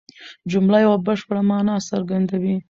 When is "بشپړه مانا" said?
1.05-1.75